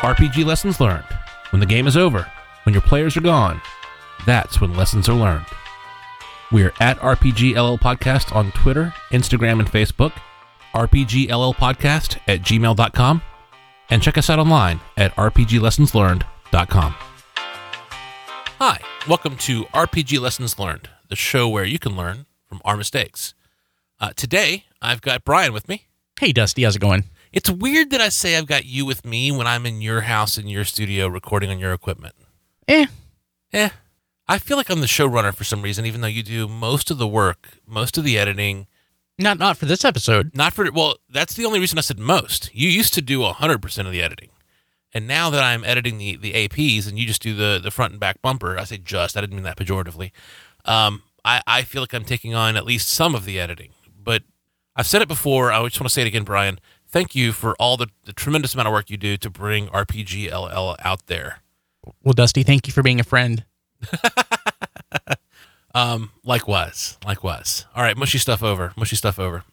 [0.00, 1.04] RPG lessons learned.
[1.50, 2.26] When the game is over,
[2.62, 3.60] when your players are gone,
[4.24, 5.44] that's when lessons are learned.
[6.50, 10.12] We're at RPGLL Podcast on Twitter, Instagram, and Facebook,
[10.74, 13.22] RPGLLPodcast at gmail.com,
[13.90, 16.94] and check us out online at RPGLessonsLearned.com.
[18.58, 23.34] Hi, welcome to RPG Lessons Learned, the show where you can learn from our mistakes.
[24.00, 25.88] Uh, today, I've got Brian with me.
[26.18, 27.04] Hey, Dusty, how's it going?
[27.32, 30.36] It's weird that I say I've got you with me when I'm in your house
[30.36, 32.14] in your studio recording on your equipment.
[32.66, 32.86] Eh,
[33.52, 33.70] Eh,
[34.28, 36.98] I feel like I'm the showrunner for some reason, even though you do most of
[36.98, 38.66] the work, most of the editing.
[39.18, 40.30] not not for this episode.
[40.34, 42.50] Not for well, that's the only reason I said most.
[42.54, 44.30] You used to do hundred percent of the editing,
[44.92, 47.92] and now that I'm editing the the APs and you just do the the front
[47.92, 49.16] and back bumper, I say just.
[49.16, 50.12] I didn't mean that pejoratively.
[50.64, 53.70] Um, I I feel like I'm taking on at least some of the editing,
[54.00, 54.22] but
[54.76, 55.50] I've said it before.
[55.50, 56.60] I just want to say it again, Brian.
[56.90, 60.76] Thank you for all the, the tremendous amount of work you do to bring RPGLL
[60.84, 61.38] out there.
[62.02, 63.44] Well, Dusty, thank you for being a friend.
[65.74, 67.66] Um, likewise, likewise.
[67.74, 69.44] All right, mushy stuff over, mushy stuff over.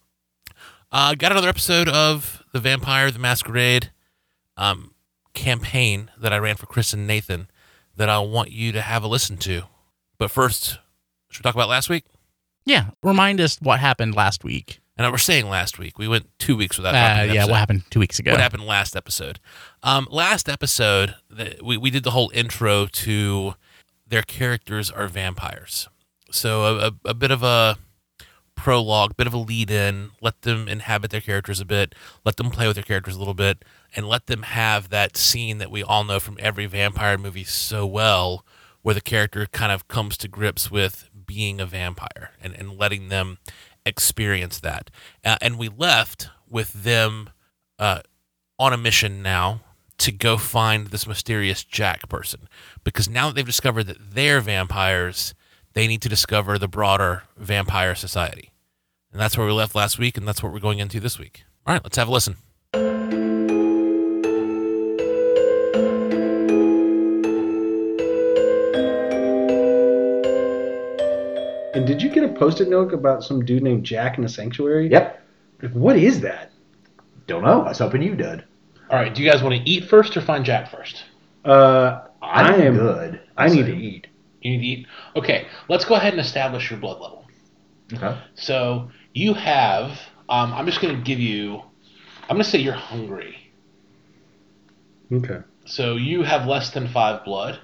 [0.91, 3.91] Uh, got another episode of the Vampire the Masquerade
[4.55, 4.93] um,
[5.33, 7.49] campaign that I ran for Chris and Nathan
[7.95, 9.63] that I want you to have a listen to.
[10.17, 10.79] But first,
[11.29, 12.05] should we talk about last week?
[12.65, 14.79] Yeah, remind us what happened last week.
[14.97, 15.99] And I was saying last week.
[15.99, 18.31] We went two weeks without Uh, yeah, what happened two weeks ago?
[18.31, 19.39] What happened last episode?
[19.83, 23.53] Um, last episode, the, we, we did the whole intro to
[24.07, 25.87] their characters are vampires.
[26.31, 27.77] So a, a, a bit of a
[28.55, 31.93] prologue, bit of a lead in, let them inhabit their characters a bit,
[32.25, 33.63] let them play with their characters a little bit,
[33.95, 37.85] and let them have that scene that we all know from every vampire movie so
[37.85, 38.43] well,
[38.81, 43.09] where the character kind of comes to grips with being a vampire and, and letting
[43.09, 43.37] them
[43.87, 44.89] experience that.
[45.23, 47.29] Uh, and we left with them
[47.79, 48.01] uh,
[48.59, 49.61] on a mission now
[49.97, 52.47] to go find this mysterious Jack person
[52.83, 55.33] because now that they've discovered that they're vampires,
[55.73, 58.51] they need to discover the broader vampire society.
[59.11, 61.43] And that's where we left last week, and that's what we're going into this week.
[61.65, 62.35] All right, let's have a listen.
[71.77, 74.89] And did you get a post-it note about some dude named Jack in a sanctuary?
[74.89, 75.21] Yep.
[75.61, 76.51] Like, What is that?
[77.27, 77.61] Don't know.
[77.61, 78.43] I was hoping you did.
[78.89, 79.13] All right.
[79.13, 81.03] Do you guys want to eat first or find Jack first?
[81.45, 83.21] Uh, I I'm good.
[83.37, 84.07] I need to eat.
[84.41, 84.87] You need to eat.
[85.15, 85.47] Okay.
[85.69, 87.25] Let's go ahead and establish your blood level.
[87.93, 88.19] Okay.
[88.33, 89.91] So you have.
[90.29, 91.61] Um, I'm just going to give you.
[92.23, 93.37] I'm going to say you're hungry.
[95.11, 95.41] Okay.
[95.65, 97.59] So you have less than five blood.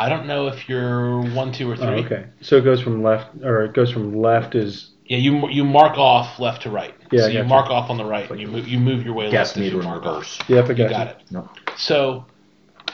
[0.00, 1.86] I don't know if you're one, two, or oh, three.
[1.86, 2.24] Oh, okay.
[2.40, 5.98] So it goes from left, or it goes from left is Yeah, you you mark
[5.98, 6.94] off left to right.
[7.12, 7.48] Yeah, So you gotcha.
[7.48, 9.62] mark off on the right, and you move you move your way Guess left as
[9.62, 10.40] neither you in mark reverse.
[10.40, 10.48] off.
[10.48, 11.12] Yep, I You got got you.
[11.12, 11.30] it.
[11.32, 11.48] No.
[11.76, 12.24] So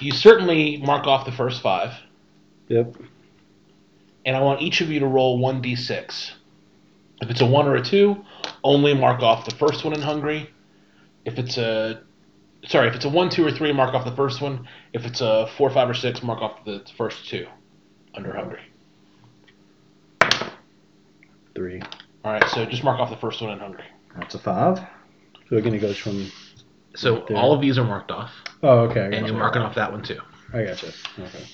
[0.00, 1.92] you certainly mark off the first five,
[2.68, 2.96] Yep.
[4.24, 6.32] and I want each of you to roll one d6.
[7.22, 8.24] If it's a one or a two,
[8.64, 10.50] only mark off the first one in hungry.
[11.24, 12.02] If it's a
[12.64, 14.66] sorry, if it's a one, two, or three, mark off the first one.
[14.92, 17.46] If it's a four, five, or six, mark off the first two
[18.14, 18.60] under hungry.
[21.54, 21.80] Three.
[22.24, 23.84] All right, so just mark off the first one in hungry.
[24.16, 24.78] That's a five.
[25.48, 26.30] So again, it goes from.
[26.96, 27.36] So There.
[27.36, 28.30] all of these are marked off,
[28.62, 29.00] Oh, okay.
[29.02, 30.18] I and you're marking off that one too.
[30.52, 30.86] I gotcha.
[31.18, 31.44] Okay.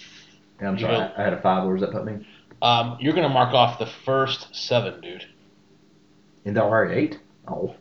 [0.61, 0.97] Yeah, I'm You sorry.
[0.97, 1.65] go- I had a five.
[1.67, 2.25] Where does that put me?
[2.63, 5.27] Um, you're gonna mark off the first seven, dude.
[6.45, 7.19] In the already eight?
[7.49, 7.75] Oh.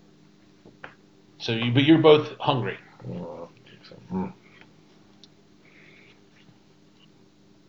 [1.38, 2.78] So you, but you're both hungry.
[3.08, 4.34] Mm.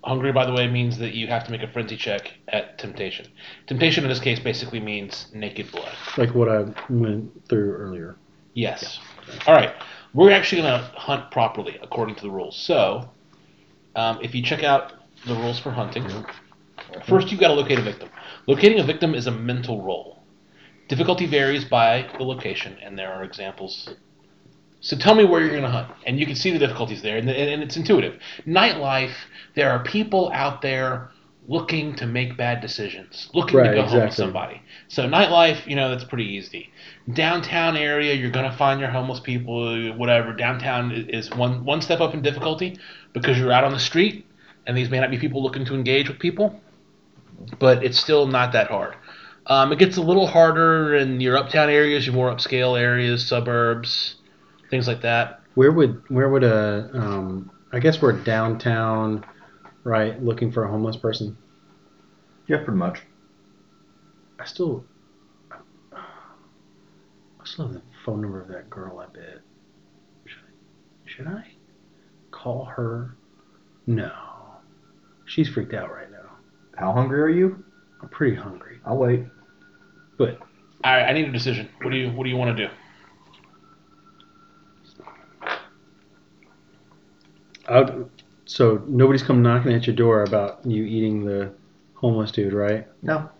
[0.04, 3.26] Hungry, by the way, means that you have to make a frenzy check at temptation.
[3.66, 5.94] Temptation in this case basically means naked blood.
[6.16, 8.16] Like what I went through earlier.
[8.54, 8.98] Yes.
[9.46, 9.72] All right.
[10.12, 12.56] We're actually going to hunt properly according to the rules.
[12.56, 13.08] So,
[13.94, 14.92] um, if you check out
[15.24, 16.04] the rules for hunting,
[17.06, 18.08] first you've got to locate a victim.
[18.46, 20.22] Locating a victim is a mental roll.
[20.88, 23.88] Difficulty varies by the location, and there are examples.
[24.82, 27.16] So tell me where you're going to hunt, and you can see the difficulties there,
[27.16, 28.20] and, and it's intuitive.
[28.46, 29.14] Nightlife,
[29.54, 31.10] there are people out there
[31.48, 34.60] looking to make bad decisions, looking Right, to go home with somebody.
[34.88, 36.72] So nightlife, you know, that's pretty easy
[37.12, 42.00] downtown area you're going to find your homeless people whatever downtown is one one step
[42.00, 42.78] up in difficulty
[43.12, 44.24] because you're out on the street
[44.66, 46.60] and these may not be people looking to engage with people
[47.58, 48.94] but it's still not that hard
[49.46, 54.16] um, it gets a little harder in your uptown areas your more upscale areas suburbs
[54.72, 57.50] things like that Where would where would a um?
[57.72, 59.24] I guess we're downtown,
[59.84, 60.20] right?
[60.22, 61.36] Looking for a homeless person.
[62.48, 63.02] Yeah, pretty much.
[64.40, 64.84] I still.
[65.92, 68.98] I still have the phone number of that girl.
[68.98, 69.40] I bet.
[70.26, 71.08] Should I?
[71.08, 71.44] Should I?
[72.42, 73.16] call her?
[73.86, 74.10] No.
[75.26, 76.30] She's freaked out right now.
[76.76, 77.64] How hungry are you?
[78.02, 78.80] I'm pretty hungry.
[78.84, 79.24] I'll wait.
[80.18, 80.38] But
[80.82, 81.68] All right, I need a decision.
[81.82, 82.72] What do you What do you want to do?
[87.72, 88.10] I'll,
[88.44, 91.52] so nobody's come knocking at your door about you eating the
[91.94, 92.86] homeless dude, right?
[93.02, 93.30] No.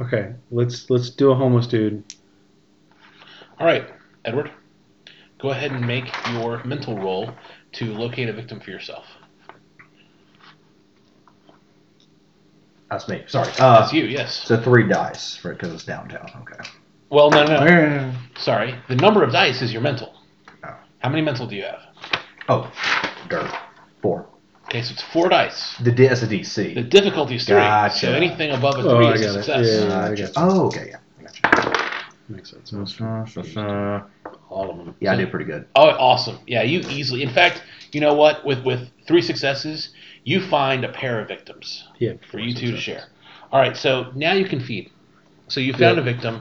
[0.00, 2.02] Okay, let's let's do a homeless dude.
[3.58, 3.86] All right,
[4.24, 4.50] Edward,
[5.40, 7.30] go ahead and make your mental roll
[7.72, 9.04] to locate a victim for yourself.
[12.90, 13.22] That's me.
[13.26, 13.48] Sorry.
[13.58, 14.34] Uh, That's you, yes.
[14.34, 16.30] so three dice for because it's downtown.
[16.40, 16.68] Okay.
[17.10, 18.14] Well, no, no, no.
[18.38, 18.74] Sorry.
[18.88, 20.14] The number of dice is your mental.
[20.64, 20.74] Oh.
[21.00, 21.80] How many mental do you have?
[22.48, 22.72] Oh,
[23.28, 23.50] dirt.
[24.02, 24.26] Four.
[24.66, 25.76] Okay, so it's four dice.
[25.78, 27.56] The D- that's a The difficulty is three.
[27.56, 27.98] Gotcha.
[27.98, 29.42] So anything above a Oh, three I is a got it.
[29.44, 29.84] success.
[29.88, 29.98] Yeah.
[30.00, 30.28] I got you.
[30.36, 30.86] Oh, okay.
[30.90, 30.96] Yeah.
[31.44, 32.04] I gotcha.
[32.28, 32.72] Makes sense.
[34.50, 34.94] All of them.
[35.00, 35.66] Yeah, I did pretty good.
[35.74, 36.38] Oh, awesome.
[36.46, 37.22] Yeah, you easily.
[37.22, 37.62] In fact,
[37.92, 38.44] you know what?
[38.44, 39.90] With with three successes,
[40.24, 42.14] you find a pair of victims Yeah.
[42.30, 43.04] for you two to share.
[43.50, 44.90] All right, so now you can feed.
[45.48, 46.02] So you found Yeah.
[46.02, 46.34] a victim.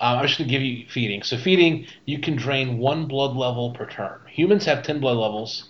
[0.00, 1.22] Um, I'm just going to give you feeding.
[1.22, 4.18] So feeding, you can drain one blood level per turn.
[4.30, 5.64] Humans have 10 blood levels.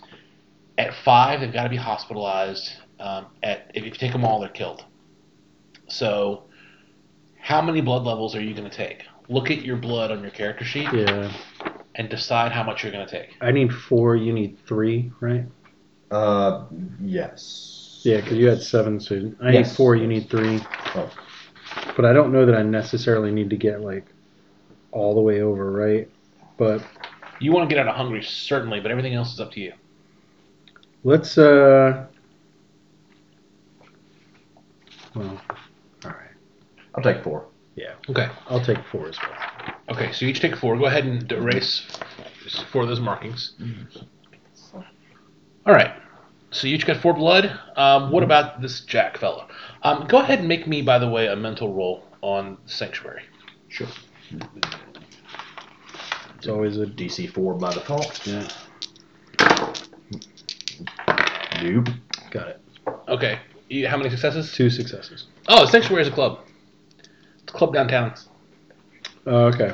[0.78, 2.70] At five, they've got to be hospitalized.
[3.00, 4.84] Um, at if you take them all, they're killed.
[5.88, 6.44] So,
[7.40, 9.04] how many blood levels are you going to take?
[9.28, 11.32] Look at your blood on your character sheet Yeah.
[11.94, 13.36] and decide how much you're going to take.
[13.40, 14.16] I need four.
[14.16, 15.44] You need three, right?
[16.10, 16.64] Uh,
[17.00, 18.00] yes.
[18.04, 19.68] Yeah, because you had seven, so I Yes.
[19.70, 19.96] need four.
[19.96, 20.60] You need three.
[20.94, 21.10] Oh.
[21.96, 24.04] But I don't know that I necessarily need to get like
[24.92, 26.08] all the way over, right?
[26.56, 26.82] But
[27.40, 29.72] You want to get out of hungry, certainly, but everything else is up to you.
[31.04, 31.38] Let's.
[31.38, 32.06] uh
[35.14, 35.40] Well,
[36.04, 36.30] all right.
[36.94, 37.46] I'll take four.
[37.74, 37.94] Yeah.
[38.08, 38.28] Okay.
[38.48, 39.74] I'll take four as well.
[39.88, 40.76] Okay, so you each take four.
[40.76, 41.86] Go ahead and erase
[42.70, 43.52] four of those markings.
[44.74, 45.94] All right.
[46.50, 47.58] So you each got four blood.
[47.76, 49.46] Um, what about this Jack fellow?
[49.82, 53.22] Um, go ahead and make me, by the way, a mental roll on Sanctuary.
[53.68, 53.88] Sure.
[56.38, 58.26] It's always a DC four by default.
[58.26, 58.48] yeah.
[61.58, 61.94] Noob.
[62.30, 62.60] Got it.
[63.08, 63.38] Okay.
[63.68, 64.52] You, how many successes?
[64.52, 65.26] Two successes.
[65.48, 66.40] Oh, Sanctuary is a club.
[66.98, 68.14] It's a club downtown.
[69.26, 69.72] Oh, okay.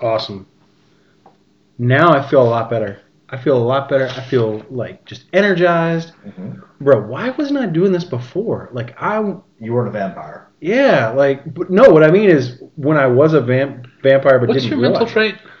[0.00, 0.46] Awesome.
[1.78, 3.00] Now I feel a lot better.
[3.30, 4.06] I feel a lot better.
[4.08, 6.12] I feel like just energized.
[6.26, 6.62] Mhm.
[6.80, 8.68] Bro, why wasn't I doing this before?
[8.72, 9.18] Like I
[9.60, 10.48] You weren't a vampire.
[10.60, 14.48] yeah, like but no, what I mean is when I was a vamp, vampire but
[14.50, 15.52] What's didn't real What's your realize mental trait?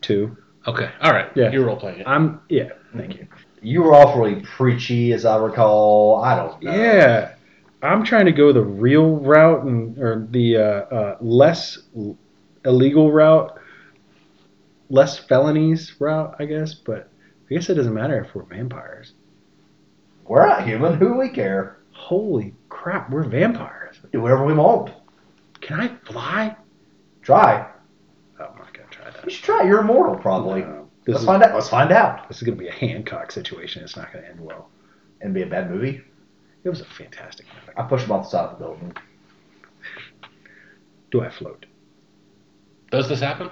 [0.00, 0.36] two.
[0.66, 0.90] Okay.
[1.00, 1.30] All right.
[1.34, 1.50] Yeah.
[1.50, 2.06] You're role playing it.
[2.06, 3.26] I'm yeah, thank you.
[3.62, 6.22] You were awfully preachy, as I recall.
[6.22, 6.74] I don't know.
[6.74, 7.34] Yeah.
[7.82, 11.78] I'm trying to go the real route and or the uh, uh, less
[12.64, 13.58] illegal route,
[14.90, 16.74] less felonies route, I guess.
[16.74, 17.10] But
[17.50, 19.14] I guess it doesn't matter if we're vampires.
[20.24, 20.94] We're not human.
[20.94, 21.78] Who we care?
[21.92, 23.96] Holy crap, we're vampires!
[24.12, 24.90] Do whatever we want.
[25.60, 26.56] Can I fly?
[27.22, 27.70] Try.
[28.38, 29.62] Oh, I'm not gonna try You should try.
[29.64, 30.62] You're immortal, probably.
[30.62, 31.54] No, this Let's is find out.
[31.54, 32.28] Let's find out.
[32.28, 33.82] this is gonna be a Hancock situation.
[33.82, 34.68] It's not gonna end well.
[35.20, 36.02] And be a bad movie.
[36.64, 37.76] It was a fantastic movie.
[37.76, 38.92] I push him off the side of the building.
[41.10, 41.66] Do I float?
[42.90, 43.50] Does this happen?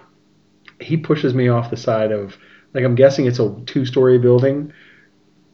[0.81, 2.37] He pushes me off the side of
[2.75, 4.73] like I'm guessing it's a two-story building,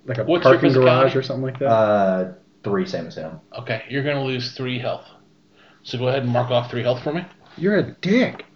[0.07, 1.69] like a What's parking garage or something like that.
[1.69, 2.33] Uh,
[2.65, 3.41] three, same as him.
[3.59, 3.85] Okay.
[3.89, 5.07] You're going to lose three health.
[5.83, 7.25] So go ahead and mark off three health for me.
[7.57, 8.47] You're a dick.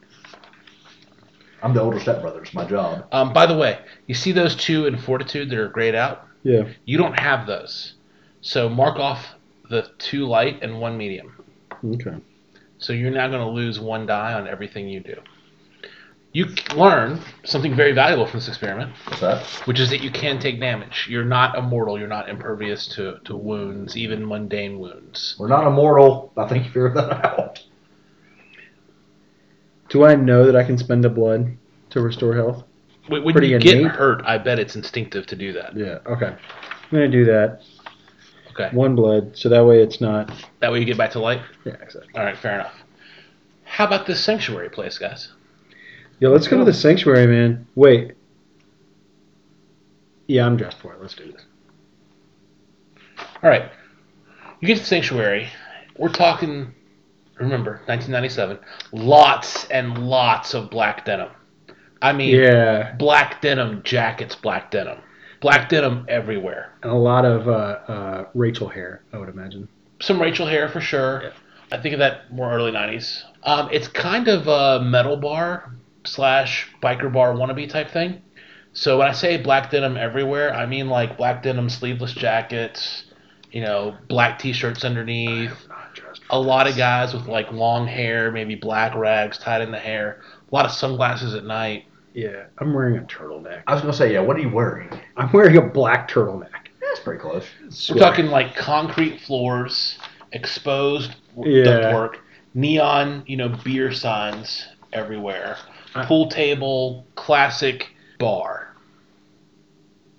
[1.62, 2.43] I'm the older stepbrother.
[2.43, 3.07] It's my job.
[3.12, 6.27] Um, by the way, you see those two in fortitude that are grayed out?
[6.45, 6.69] Yeah.
[6.85, 7.95] You don't have those.
[8.41, 9.35] So mark off
[9.69, 11.35] the two light and one medium.
[11.85, 12.17] Okay.
[12.79, 15.17] So you're now going to lose one die on everything you do.
[16.33, 16.47] You
[16.77, 19.45] learn something very valuable from this experiment, What's that?
[19.67, 21.07] which is that you can take damage.
[21.11, 21.99] You're not immortal.
[21.99, 25.35] You're not impervious to, to wounds, even mundane wounds.
[25.38, 26.33] We're not immortal.
[26.37, 27.65] I think you figured that out.
[29.88, 31.57] Do I know that I can spend a blood
[31.90, 32.64] to restore health?
[33.09, 35.76] When when Pretty you get hurt, I bet it's instinctive to do that.
[35.76, 35.99] Yeah.
[36.07, 36.26] Okay.
[36.26, 37.62] I'm gonna do that.
[38.52, 38.75] Okay.
[38.75, 40.33] One blood, so that way it's not.
[40.61, 41.42] That way you get back to life.
[41.64, 42.12] Yeah, exactly.
[42.14, 42.75] All right, fair enough.
[43.64, 45.33] How about this sanctuary place, guys?
[46.21, 47.66] Yeah, let's go to the sanctuary, man.
[47.76, 48.14] Wait.
[50.26, 51.00] Yeah, I'm dressed for it.
[51.00, 51.45] Let's do this.
[53.42, 53.71] All right.
[54.61, 55.49] You get to the sanctuary.
[55.97, 56.75] We're talking,
[57.40, 58.59] remember, 1997.
[58.92, 61.30] Lots and lots of black denim.
[62.00, 64.99] I mean, Yeah, black denim jackets, black denim.
[65.40, 66.73] Black denim everywhere.
[66.83, 69.68] and a lot of uh, uh, Rachel hair, I would imagine.
[70.00, 71.23] Some Rachel hair for sure.
[71.25, 71.30] Yeah.
[71.71, 73.23] I think of that more early 90s.
[73.42, 75.73] Um, it's kind of a metal bar
[76.04, 78.23] slash biker bar wannabe type thing.
[78.73, 83.04] So when I say black denim everywhere, I mean like black denim sleeveless jackets,
[83.52, 85.67] you know, black t-shirts underneath.
[86.30, 89.70] Not dressed A lot of guys with like long hair, maybe black rags tied in
[89.70, 90.20] the hair.
[90.50, 91.85] A lot of sunglasses at night.
[92.14, 93.62] Yeah, I'm wearing a turtleneck.
[93.66, 94.20] I was gonna say, yeah.
[94.20, 94.88] What are you wearing?
[95.16, 96.68] I'm wearing a black turtleneck.
[96.80, 97.47] That's pretty close.
[97.90, 99.99] We're talking like concrete floors,
[100.32, 101.64] exposed Yeah.
[101.64, 102.16] ductwork,
[102.54, 105.58] neon, you know, beer signs everywhere,
[105.94, 108.75] I- pool table, classic bar.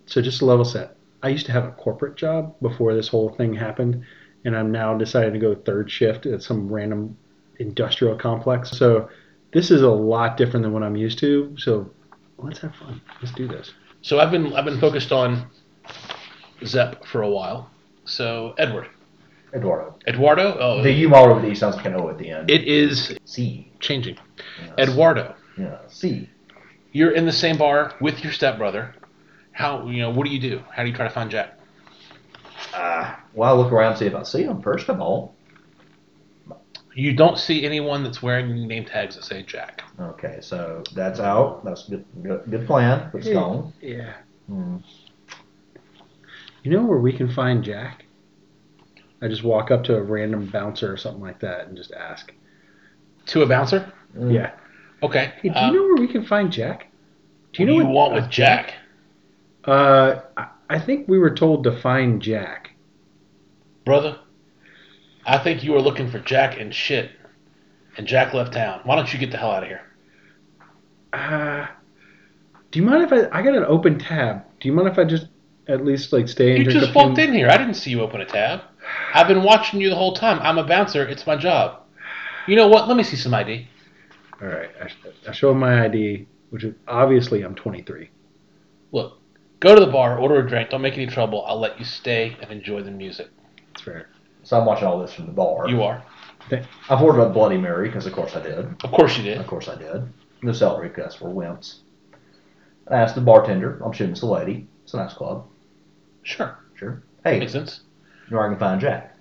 [0.05, 0.95] So just a level set.
[1.21, 4.03] I used to have a corporate job before this whole thing happened,
[4.45, 7.17] and I'm now deciding to go third shift at some random
[7.59, 8.71] industrial complex.
[8.71, 9.09] So
[9.53, 11.55] this is a lot different than what I'm used to.
[11.57, 11.89] So
[12.37, 13.01] let's have fun.
[13.21, 13.73] Let's do this.
[14.01, 15.47] So I've been I've been focused on
[16.65, 17.69] Zep for a while.
[18.05, 18.87] So Edward,
[19.53, 19.95] Eduardo.
[20.07, 20.57] Eduardo.
[20.59, 22.49] Oh, The U all over the E sounds like an O at the end.
[22.49, 23.71] it is C.
[23.79, 24.17] changing.
[24.77, 24.89] Yes.
[24.89, 25.79] Eduardo, Yeah.
[25.87, 26.29] C.
[26.91, 28.95] you're in the same bar with your stepbrother.
[29.51, 30.09] How you know?
[30.09, 30.61] What do you do?
[30.73, 31.58] How do you try to find Jack?
[32.73, 35.35] Uh, well, I look around and see if I see him first of all.
[36.95, 39.83] You don't see anyone that's wearing name tags that say Jack.
[39.99, 41.63] Okay, so that's out.
[41.63, 42.05] That's good.
[42.21, 43.09] Good, good plan.
[43.13, 43.73] It's gone.
[43.81, 44.15] Yeah.
[44.47, 44.77] Hmm.
[46.63, 48.05] You know where we can find Jack?
[49.21, 52.33] I just walk up to a random bouncer or something like that and just ask.
[53.27, 53.91] To a bouncer.
[54.17, 54.33] Mm.
[54.33, 54.51] Yeah.
[55.03, 55.33] Okay.
[55.41, 56.87] Hey, do um, you know where we can find Jack?
[57.57, 58.73] what do you want with Jack?
[59.65, 62.71] Uh, I- I think we were told to find Jack.
[63.85, 64.19] Brother,
[65.25, 67.11] I think you were looking for Jack and shit.
[67.97, 68.81] And Jack left town.
[68.83, 69.81] Why don't you get the hell out of here?
[71.11, 71.67] Uh,
[72.71, 73.39] do you mind if I?
[73.39, 74.43] I got an open tab.
[74.59, 75.27] Do you mind if I just
[75.67, 77.01] at least like stay and You drink just a few?
[77.01, 77.49] walked in here.
[77.49, 78.61] I didn't see you open a tab.
[79.13, 80.39] I've been watching you the whole time.
[80.41, 81.03] I'm a bouncer.
[81.05, 81.81] It's my job.
[82.47, 82.87] You know what?
[82.87, 83.67] Let me see some ID.
[84.41, 84.69] All right.
[84.81, 84.89] I,
[85.29, 88.09] I show him my ID, which is obviously I'm 23.
[88.91, 89.18] Look,
[89.59, 90.69] go to the bar, order a drink.
[90.69, 91.45] Don't make any trouble.
[91.45, 93.27] I'll let you stay and enjoy the music.
[93.73, 94.09] That's fair.
[94.43, 95.67] So I'm watching all this from the bar.
[95.69, 96.03] You are.
[96.89, 98.59] I've ordered a Bloody Mary because, of course, I did.
[98.83, 99.37] Of course you did.
[99.37, 100.11] Of course, I did.
[100.41, 101.79] No celery because we're wimps.
[102.89, 103.79] I asked the bartender.
[103.83, 104.67] I'm assuming it's the lady.
[104.83, 105.45] It's a nice club.
[106.23, 106.57] Sure.
[106.75, 107.03] Sure.
[107.23, 107.81] Hey, Makes sense.
[108.25, 109.15] you know where I can find Jack?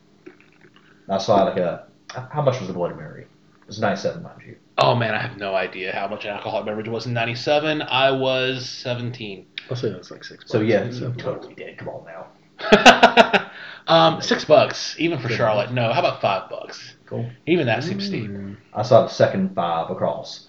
[1.09, 1.87] I saw like a.
[2.31, 3.23] How much was the Bloody Mary?
[3.25, 4.57] It was 97, mind you.
[4.79, 7.83] Oh man, I have no idea how much an alcoholic beverage was in '97.
[7.83, 9.45] I was 17.
[9.71, 10.45] I'll say that's like six.
[10.47, 10.69] So bucks.
[10.71, 11.79] yeah, So- you totally did.
[11.79, 12.27] Come on now.
[13.87, 15.73] um, six bucks, even for Charlotte.
[15.73, 16.95] No, how about five bucks?
[17.07, 17.31] Cool.
[17.47, 18.31] Even that seems steep.
[18.75, 20.49] I saw the second five across.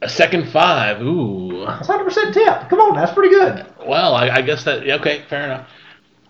[0.00, 1.00] A second five.
[1.00, 1.64] Ooh.
[1.64, 2.68] That's 100 percent tip.
[2.68, 3.64] Come on, that's pretty good.
[3.86, 4.88] Well, I, I guess that.
[4.88, 5.68] Okay, fair enough.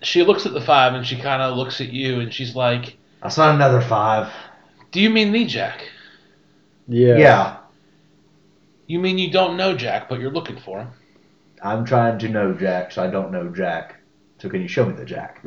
[0.03, 2.99] She looks at the five and she kind of looks at you and she's like,
[3.23, 4.31] I saw another five.
[4.91, 5.89] "Do you mean me, Jack?
[6.89, 7.17] Yeah.
[7.17, 7.57] Yeah,
[8.89, 10.89] You mean you don't know Jack, but you're looking for him?"
[11.63, 14.01] I'm trying to know Jack, so I don't know Jack.
[14.39, 15.45] So can you show me the Jack?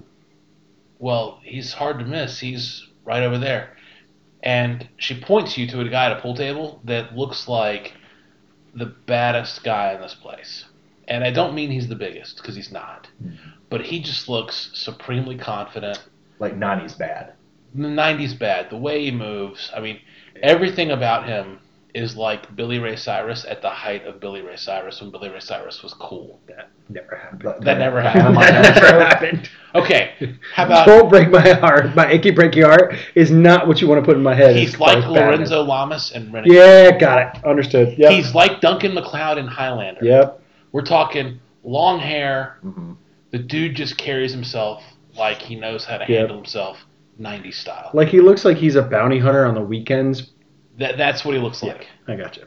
[0.97, 2.39] Well, he's hard to miss.
[2.39, 3.75] He's right over there.
[4.41, 7.93] And she points you to a guy at a pool table that looks like
[8.73, 10.65] the baddest guy in this place.
[11.07, 13.07] And I don't mean he's the biggest, because he's not.
[13.21, 13.31] Hmm.
[13.69, 15.99] But he just looks supremely confident.
[16.39, 17.33] Like 90s bad.
[17.73, 18.69] The 90s bad.
[18.69, 19.71] The way he moves.
[19.75, 19.99] I mean,
[20.41, 21.59] everything about him
[21.95, 25.39] is like Billy Ray Cyrus at the height of Billy Ray Cyrus when Billy Ray
[25.39, 26.39] Cyrus was cool.
[26.47, 27.65] That never happened.
[27.65, 28.35] That never that happened.
[28.35, 29.49] never happened.
[29.73, 31.95] Okay, how about Don't break my heart.
[31.95, 34.55] My achy breaky heart is not what you want to put in my head.
[34.55, 35.05] he's like.
[35.05, 36.53] Lorenzo Lamas and Renegade.
[36.55, 37.45] Yeah, got it.
[37.45, 37.97] Understood.
[37.97, 38.11] Yep.
[38.11, 40.03] He's like Duncan MacLeod in Highlander.
[40.03, 40.41] Yep.
[40.73, 42.57] We're talking long hair.
[42.61, 42.93] hmm
[43.31, 44.83] The dude just carries himself
[45.17, 46.17] like he knows how to Yep.
[46.19, 46.77] handle himself,
[47.21, 47.89] 90s style.
[47.93, 50.31] Like he looks like he's a bounty hunter on the weekends.
[50.77, 51.73] That that's what he looks Yeah.
[51.73, 51.87] like.
[52.07, 52.43] I got you.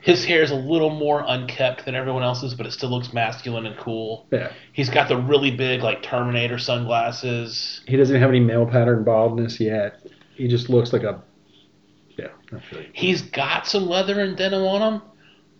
[0.00, 3.64] His hair is a little more unkept than everyone else's, but it still looks masculine
[3.64, 4.26] and cool.
[4.30, 4.52] Yeah.
[4.72, 7.80] He's got the really big like Terminator sunglasses.
[7.86, 10.00] He doesn't have any male pattern baldness yet.
[10.34, 11.22] He just looks like a.
[12.18, 12.28] Yeah.
[12.52, 12.88] I feel you.
[12.92, 15.02] He's got some leather and denim on him,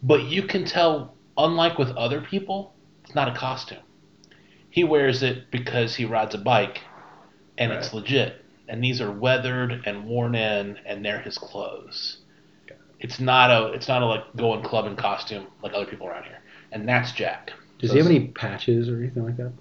[0.03, 2.75] but you can tell, unlike with other people,
[3.05, 3.79] it's not a costume.
[4.69, 6.81] He wears it because he rides a bike,
[7.57, 8.44] and it's legit.
[8.69, 12.19] And these are weathered and worn in, and they're his clothes.
[12.99, 16.39] It's not a it's not a like going clubbing costume like other people around here.
[16.73, 17.53] And that's Jack.
[17.79, 19.53] Does he have any patches or anything like that?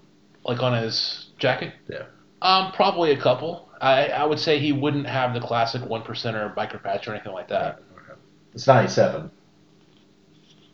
[0.46, 1.74] Like on his jacket.
[1.90, 2.04] Yeah.
[2.42, 3.70] Um, probably a couple.
[3.82, 7.34] I I would say he wouldn't have the classic one percenter biker patch or anything
[7.34, 7.82] like that.
[8.54, 9.32] It's 97.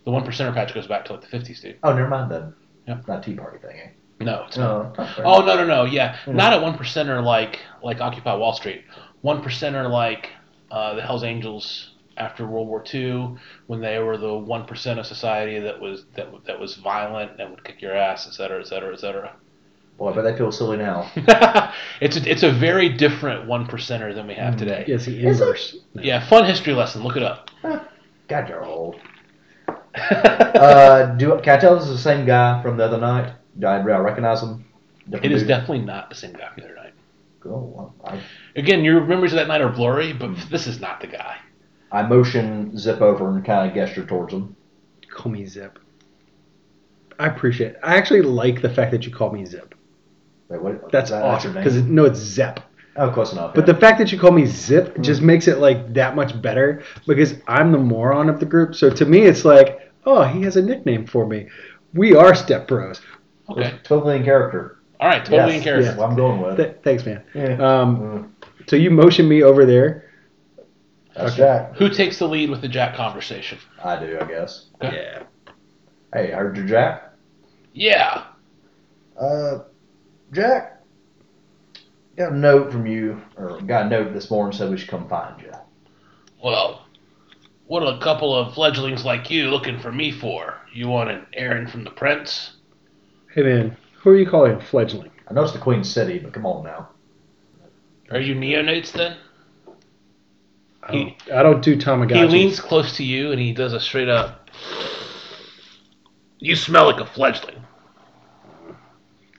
[0.05, 1.77] The one percenter patch goes back to like the fifties, dude.
[1.83, 2.53] Oh, never mind then.
[2.87, 3.01] Yeah.
[3.07, 3.89] Not Tea Party thing, eh?
[4.19, 4.97] No, it's not.
[4.97, 5.03] No.
[5.03, 5.25] not fair.
[5.25, 6.35] Oh no no no yeah Hmm.
[6.35, 8.83] not a one percenter like like Occupy Wall Street
[9.21, 10.29] one percenter like
[10.71, 13.35] uh, the Hell's Angels after World War II
[13.67, 17.49] when they were the one percent of society that was that that was violent and
[17.51, 19.35] would kick your ass, et cetera, et cetera, et cetera.
[19.97, 21.09] Boy, but they feel silly now.
[22.01, 24.85] it's a, it's a very different one percenter than we have today.
[24.87, 25.43] Yeah, it's the Is it?
[25.43, 25.77] inverse.
[25.93, 27.03] Yeah, fun history lesson.
[27.03, 27.49] Look it up.
[28.29, 28.95] God, you're old.
[29.95, 33.33] uh, do can I tell this is the same guy from the other night?
[33.59, 34.65] Do I, do I recognize him?
[35.05, 35.49] Different it is dude?
[35.49, 36.93] definitely not the same guy from the other night.
[37.43, 38.21] Well, I,
[38.55, 40.49] Again, your memories of that night are blurry, but hmm.
[40.49, 41.37] this is not the guy.
[41.91, 44.55] I motion Zip over and kind of gesture towards him.
[45.09, 45.79] Call me Zip.
[47.17, 47.79] I appreciate it.
[47.83, 49.75] I actually like the fact that you call me Zip.
[50.49, 50.91] Wait, what?
[50.91, 51.53] That's that- awesome.
[51.53, 52.59] Because no, it's Zep.
[52.95, 53.55] oh, close enough.
[53.55, 53.73] But yeah.
[53.73, 55.01] the fact that you call me Zip hmm.
[55.01, 58.75] just makes it like that much better because I'm the moron of the group.
[58.75, 61.47] So to me, it's like, oh, he has a nickname for me.
[61.93, 63.01] We are Step Bros.
[63.51, 63.79] Okay.
[63.83, 64.79] totally in character.
[64.99, 65.85] All right, totally Yes, in character.
[65.85, 66.57] That's what I'm going with.
[66.57, 67.23] Th- thanks, man.
[67.33, 67.53] Yeah.
[67.55, 70.09] Um, Mm, so you motion me over there.
[71.15, 71.75] that's Jack.
[71.77, 73.57] Who takes the lead with the Jack conversation?
[73.83, 74.67] I do, I guess.
[74.83, 74.95] Okay.
[74.95, 75.23] Yeah.
[76.13, 77.13] Hey, heard you, Jack?
[77.73, 78.25] Yeah.
[79.19, 79.59] Uh,
[80.33, 80.81] Jack,
[82.17, 85.07] got a note from you, or got a note this morning said we should come
[85.07, 85.51] find you.
[86.43, 86.85] Well,
[87.67, 90.55] what are a couple of fledglings like you looking for me for?
[90.73, 92.55] You want an errand from the prince?
[93.33, 95.11] Hey, man, who are you calling a fledgling?
[95.27, 96.89] I know it's the Queen City, but come on now.
[98.11, 99.17] Are you neonates then?
[100.81, 102.15] I don't, I don't do Tamagotchi.
[102.15, 104.49] He leans close to you and he does a straight up.
[106.39, 107.61] You smell like a fledgling.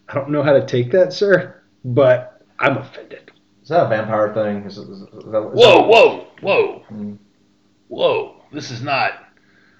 [0.09, 3.33] I don't know how to take that, sir, but I'm offended.
[3.63, 4.65] Is that a vampire thing?
[4.65, 7.19] Is, is, is that, is Whoa, whoa, whoa, Mm.
[7.89, 8.43] whoa!
[8.53, 9.13] This is not.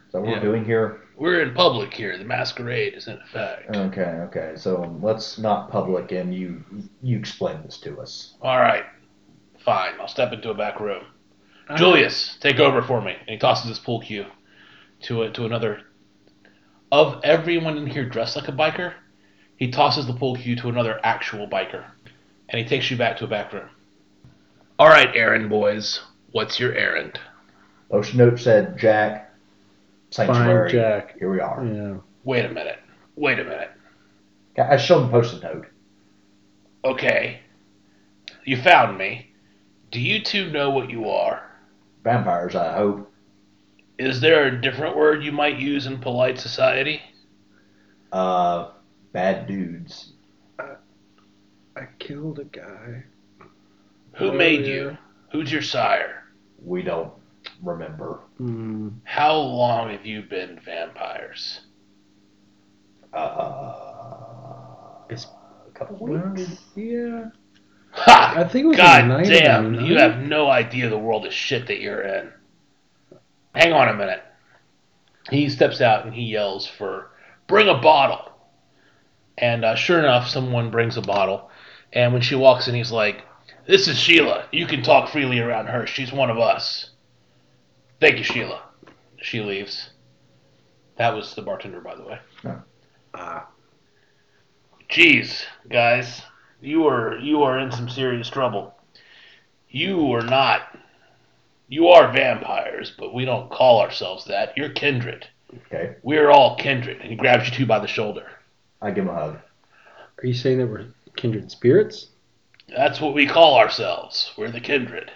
[0.07, 0.37] Is that what Yeah.
[0.37, 1.01] we're doing here?
[1.21, 2.17] We're in public here.
[2.17, 3.77] The masquerade is in effect.
[3.77, 4.53] Okay, okay.
[4.57, 6.65] So um, let's not public, and you
[7.03, 8.37] you explain this to us.
[8.41, 8.85] All right,
[9.63, 9.93] fine.
[10.01, 11.05] I'll step into a back room.
[11.77, 13.13] Julius, take over for me.
[13.13, 14.25] And he tosses his pool cue
[15.03, 15.83] to a, to another.
[16.91, 18.95] Of everyone in here dressed like a biker,
[19.57, 21.85] he tosses the pool cue to another actual biker,
[22.49, 23.69] and he takes you back to a back room.
[24.79, 26.01] All right, errand boys,
[26.33, 27.21] what's your errand?
[27.91, 29.30] Ocean note said Jack
[30.11, 30.73] Sanctuary.
[30.73, 31.19] Jack.
[31.19, 31.65] Here we are.
[31.65, 31.97] Yeah.
[32.25, 32.79] Wait a minute.
[33.17, 33.71] Wait a minute.
[34.59, 35.67] I showed him post-it note.
[36.85, 37.41] Okay,
[38.45, 39.33] you found me.
[39.91, 41.43] Do you two know what you are?
[42.05, 43.11] Vampires, I hope.
[43.99, 47.01] Is there a different word you might use in polite society?
[48.13, 48.71] Uh,
[49.13, 50.13] bad dudes.
[50.59, 53.05] I killed a guy.
[54.15, 54.75] Who Oh, made yeah.
[54.75, 54.99] you?
[55.33, 56.25] Who's your sire?
[56.63, 57.13] We don't
[57.63, 58.21] remember.
[58.39, 58.89] Hmm.
[59.05, 61.61] How long have you been vampires?
[63.13, 63.75] Uh,
[65.09, 65.27] It's-
[65.69, 66.59] a couple Well, weeks.
[66.77, 67.25] yeah.
[67.93, 68.35] Ha!
[68.37, 69.75] I think it was God a night damn!
[69.75, 72.33] around, You have no idea the world of shit that you're in.
[73.55, 74.23] Hang on a minute.
[75.31, 77.11] He steps out and he yells for,
[77.49, 78.31] "Bring a bottle!"
[79.39, 81.51] And uh, sure enough, someone brings a bottle.
[81.93, 83.25] And when she walks in, he's like,
[83.67, 84.45] "This is Sheila.
[84.53, 85.85] You can talk freely around her.
[85.87, 86.90] She's one of us."
[88.01, 88.63] Thank you, Sheila.
[89.21, 89.91] She leaves.
[90.97, 92.19] That was the bartender, by the way.
[93.15, 93.49] Ah.
[94.89, 96.23] Jeez, guys,
[96.61, 98.75] you are you are in some serious trouble.
[99.69, 100.77] You are not.
[101.69, 104.57] You are vampires, but we don't call ourselves that.
[104.57, 105.29] You're kindred.
[105.67, 107.01] Okay, We're all kindred.
[107.01, 108.27] And he grabs you two by the shoulder.
[108.83, 109.39] I give him a hug.
[110.19, 110.87] Are you saying that we're
[111.17, 112.09] kindred spirits?
[112.69, 114.33] That's what we call ourselves.
[114.37, 115.11] We're the kindred.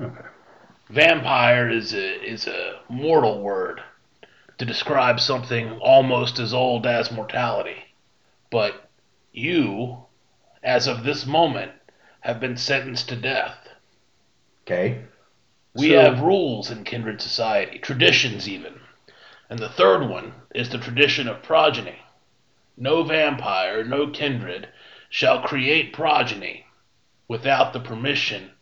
[0.00, 0.24] Okay.
[0.88, 3.82] Vampire is a is a mortal word
[4.58, 7.76] to describe something almost as old as mortality.
[8.50, 8.88] But
[9.32, 10.06] you,
[10.62, 11.72] as of this moment,
[12.20, 13.68] have been sentenced to death.
[14.64, 15.02] Okay,
[15.74, 18.80] We So- have rules in kindred society, traditions even.
[19.50, 21.98] And the third one is the tradition of progeny.
[22.76, 24.68] No vampire, no kindred,
[25.10, 26.66] shall create progeny
[27.28, 28.52] without the permission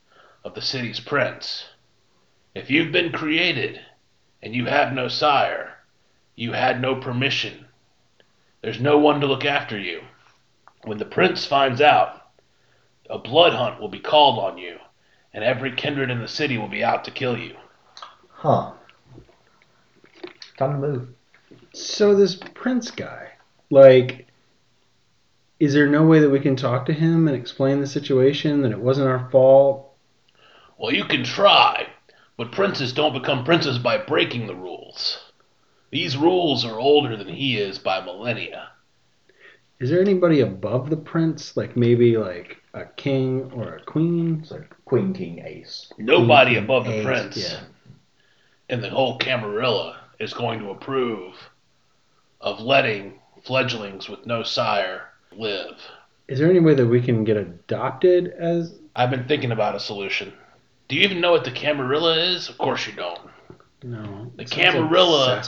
[0.42, 1.68] of the city's prince.
[2.54, 3.80] If you've been created
[4.42, 5.74] and you have no sire,
[6.36, 7.66] you had no permission.
[8.62, 10.02] There's no one to look after you.
[10.84, 12.28] When the prince finds out,
[13.10, 14.78] a blood hunt will be called on you
[15.34, 17.56] and every kindred in the city will be out to kill you.
[18.30, 18.72] huh?
[20.56, 21.08] Time to move.
[21.72, 23.30] So this prince guy,
[23.68, 24.28] like,
[25.58, 28.70] is there no way that we can talk to him and explain the situation that
[28.70, 29.92] it wasn't our fault?
[30.78, 31.88] Well, you can try,
[32.36, 35.18] but princes don't become princes by breaking the rules.
[35.90, 38.70] These rules are older than he is by millennia.
[39.80, 44.40] Is there anybody above the prince, like maybe like a king or a queen?
[44.42, 45.92] It's like Queen King Ace.
[45.98, 47.36] Nobody King, above the ace, prince.
[47.36, 47.60] yeah.
[48.68, 51.34] And the whole Camarilla is going to approve
[52.40, 55.78] of letting fledglings with no sire live.
[56.28, 58.78] Is there any way that we can get adopted as?
[58.96, 60.32] I've been thinking about a solution.
[60.88, 62.48] Do you even know what the Camarilla is?
[62.48, 63.20] Of course you don't.
[63.82, 64.32] No.
[64.36, 65.42] The Sounds like Camarilla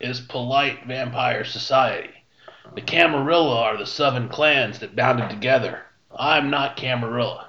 [0.00, 2.14] is polite vampire society.
[2.74, 5.82] The Camarilla are the seven clans that bounded together.
[6.16, 7.48] I'm not Camarilla.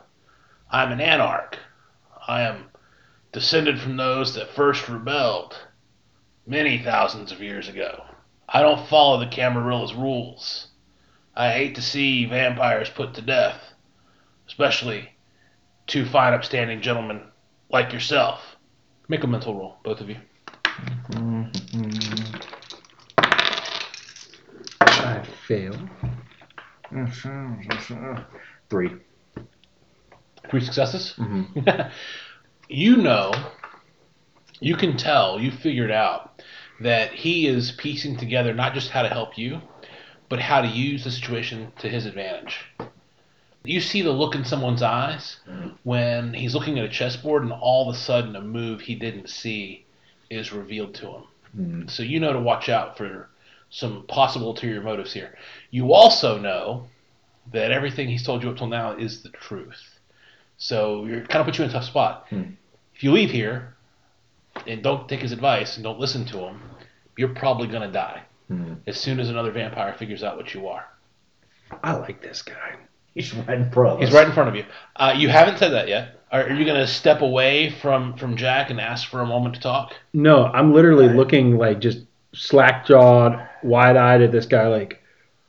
[0.72, 1.58] I'm an anarch.
[2.28, 2.66] I am
[3.32, 5.56] descended from those that first rebelled
[6.48, 8.06] many thousands of years ago.
[8.48, 10.68] I don't follow the Camarilla's rules.
[11.36, 13.74] I hate to see vampires put to death,
[14.48, 15.12] especially
[15.90, 17.22] two fine, upstanding gentlemen
[17.70, 18.40] like yourself.
[19.08, 20.18] Make a mental roll, both of you.
[24.82, 25.76] I fail.
[28.70, 28.92] Three.
[30.50, 31.16] Three successes?
[31.18, 31.92] Mhm.
[32.70, 33.32] you know,
[34.60, 36.44] you can tell, you figured out
[36.82, 39.60] that he is piecing together not just how to help you,
[40.30, 42.60] but how to use the situation to his advantage.
[43.64, 45.38] You see the look in someone's eyes
[45.84, 49.30] when he's looking at a chessboard and all of a sudden a move he didn't
[49.30, 49.86] see
[50.30, 51.24] is revealed to him.
[51.58, 51.90] Mm.
[51.90, 53.30] So you know to watch out for
[53.70, 55.38] some possible ulterior motives here.
[55.72, 56.88] You also know
[57.52, 60.00] that everything he's told you up till now is the truth.
[60.58, 62.26] So you're kind of put you in a tough spot.
[62.30, 62.52] Hmm.
[62.96, 63.76] If you leave here
[64.68, 66.62] and don't take his advice and don't listen to him,
[67.18, 68.78] you're probably going to die Mm.
[68.88, 70.88] as soon as another vampire figures out what you are.
[71.84, 72.78] I like this guy.
[73.14, 74.16] He's right in front of He's us.
[74.16, 74.66] right in front of you.
[74.96, 76.16] Uh, you haven't said that yet.
[76.32, 79.56] Are, are you going to step away from, from Jack and ask for a moment
[79.56, 79.94] to talk?
[80.14, 81.16] No, I'm literally Right.
[81.16, 82.00] looking like just
[82.34, 84.68] slack jawed, wide eyed at this guy.
[84.68, 85.02] Like,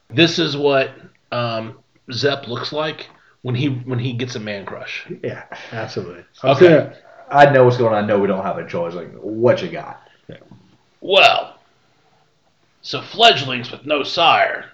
[0.08, 0.90] This is what
[1.32, 1.78] um,
[2.10, 3.08] Zep looks like
[3.42, 5.06] when he when he gets a man crush.
[5.22, 6.24] yeah, absolutely.
[6.42, 6.68] I was Okay.
[6.68, 6.94] gonna-
[7.30, 8.02] I know what's going on.
[8.02, 8.94] I know we don't have a choice.
[8.94, 10.02] Like, what you got?
[11.00, 11.54] Well,
[12.82, 14.64] so fledglings with no sire,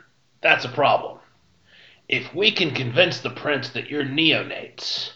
[0.41, 1.16] that's a problem.
[2.09, 5.13] If we can convince the prince that you're neonates,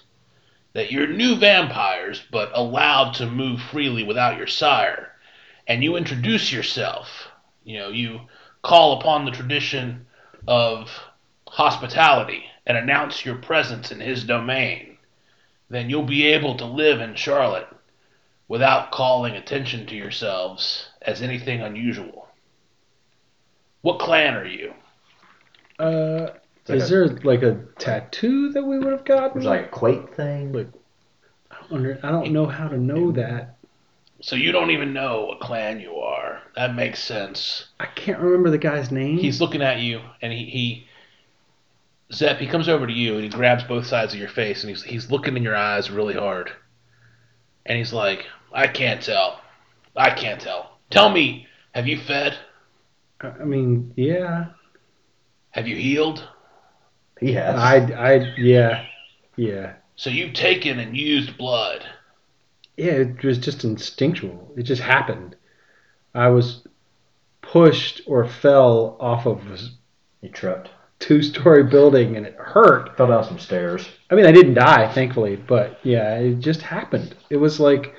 [0.72, 5.12] that you're new vampires but allowed to move freely without your sire,
[5.66, 7.28] and you introduce yourself,
[7.64, 8.20] you know, you
[8.62, 10.06] call upon the tradition
[10.48, 10.90] of
[11.48, 14.98] hospitality and announce your presence in his domain,
[15.68, 17.68] then you'll be able to live in Charlotte
[18.48, 22.28] without calling attention to yourselves as anything unusual.
[23.82, 24.74] What clan are you?
[25.80, 26.30] uh,
[26.68, 29.32] like is a- there like a tattoo that we would have gotten?
[29.34, 30.52] There's like a quake thing.
[30.52, 30.68] Like-
[31.50, 33.56] I don't, under, I don't know how to know that.
[34.22, 36.42] So you don't even know what clan you are.
[36.54, 37.68] That makes sense.
[37.80, 39.18] I can't remember the guy's name.
[39.18, 40.86] He's looking at you, and he, he
[42.12, 44.68] Zep, he comes over to you and he grabs both sides of your face, and
[44.70, 46.50] he's he's looking in your eyes really hard,
[47.64, 49.40] and he's like, "I can't tell.
[49.96, 50.78] I can't tell.
[50.90, 52.36] Tell me, have you fed?
[53.20, 54.46] I I mean, yeah.
[55.50, 56.28] Have you healed?
[57.20, 57.54] He has.
[57.54, 58.86] I, I, yeah,
[59.36, 59.74] yeah.
[59.96, 61.84] So you've taken and used blood."
[62.76, 64.52] Yeah, it was just instinctual.
[64.56, 65.36] It just happened.
[66.14, 66.66] I was
[67.42, 69.58] pushed or fell off of a
[70.22, 70.70] he tripped.
[70.98, 72.96] two story building and it hurt.
[72.96, 73.88] Fell down some stairs.
[74.10, 77.14] I mean, I didn't die, thankfully, but yeah, it just happened.
[77.30, 77.94] It was like,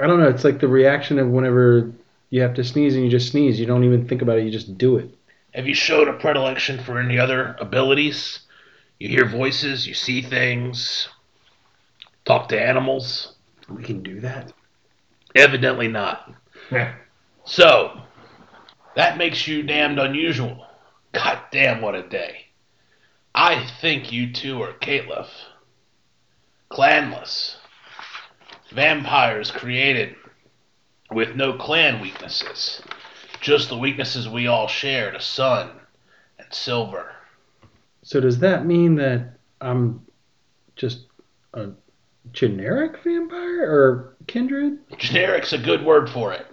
[0.00, 1.92] I don't know, it's like the reaction of whenever
[2.30, 3.58] you have to sneeze and you just sneeze.
[3.58, 5.10] You don't even think about it, you just do it.
[5.54, 8.40] Have you showed a predilection for any other abilities?
[8.98, 11.08] You hear voices, you see things,
[12.24, 13.34] talk to animals?
[13.68, 14.52] We can do that.
[15.34, 16.32] Evidently not.
[16.70, 16.94] Yeah.
[17.44, 18.02] So,
[18.96, 20.66] that makes you damned unusual.
[21.12, 22.46] God damn, what a day.
[23.34, 25.28] I think you two are Caitiff.
[26.70, 27.56] Clanless.
[28.72, 30.16] Vampires created
[31.10, 32.82] with no clan weaknesses.
[33.40, 35.70] Just the weaknesses we all share to sun
[36.38, 37.12] and silver.
[38.02, 40.04] So, does that mean that I'm
[40.76, 41.06] just
[41.54, 41.70] a
[42.32, 44.78] generic vampire or kindred?
[44.98, 46.46] Generic's a good word for it.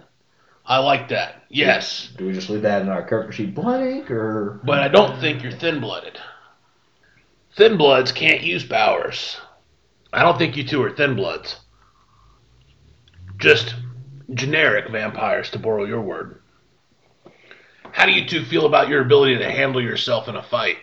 [0.64, 1.44] I like that.
[1.48, 2.10] Yes.
[2.16, 5.42] Do we just leave that in our character sheet blank, or But I don't think
[5.42, 6.18] you're thin blooded.
[7.56, 9.38] Thin bloods can't use powers.
[10.12, 11.60] I don't think you two are thin bloods.
[13.38, 13.74] Just
[14.34, 16.40] generic vampires, to borrow your word.
[17.96, 20.76] How do you two feel about your ability to handle yourself in a fight?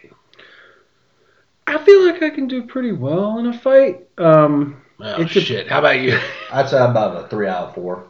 [1.67, 4.08] I feel like I can do pretty well in a fight.
[4.17, 5.69] Um, Oh, It's a- shit.
[5.69, 6.17] How about you?
[6.52, 8.06] I'd say I'm about a three out of four.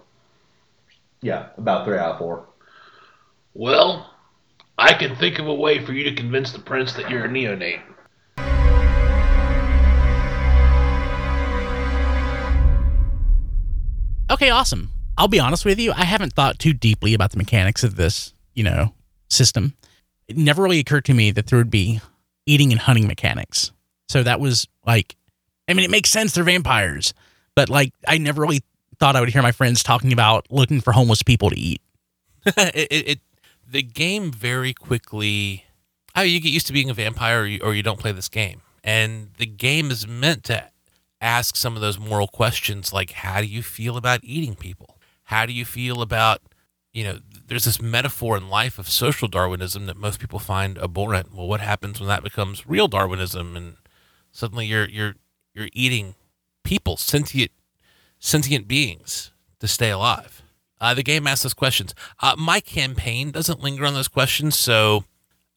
[1.22, 2.46] Yeah, about three out of four.
[3.54, 4.10] Well,
[4.78, 7.30] I can think of a way for you to convince the prince that you're a
[7.30, 7.82] neonate.
[14.30, 14.90] Okay, awesome.
[15.18, 18.34] I'll be honest with you, I haven't thought too deeply about the mechanics of this,
[18.54, 18.94] you know,
[19.30, 19.76] system.
[20.28, 22.02] It never really occurred to me that there would be
[22.46, 23.72] eating and hunting mechanics.
[24.10, 25.16] So that was like,
[25.68, 26.34] I mean, it makes sense.
[26.34, 27.14] They're vampires,
[27.56, 28.62] but like, I never really
[29.00, 31.82] thought I would hear my friends talking about looking for homeless people to eat.
[32.46, 33.20] it, it, it
[33.70, 35.66] the game very quickly.
[36.16, 38.30] Mean, you get used to being a vampire, or you, or you don't play this
[38.30, 40.70] game, and the game is meant to
[41.20, 44.98] ask some of those moral questions, like how do you feel about eating people?
[45.24, 46.42] How do you feel about
[46.92, 47.20] you know?
[47.54, 51.36] There's this metaphor in life of social Darwinism that most people find abhorrent.
[51.36, 53.78] Well, what happens when that becomes real Darwinism, and
[54.32, 55.14] suddenly you're you're
[55.54, 56.16] you're eating
[56.64, 57.52] people, sentient
[58.18, 60.42] sentient beings to stay alive?
[60.82, 61.94] Uh, the game asks those questions.
[62.24, 65.04] Uh, my campaign doesn't linger on those questions, so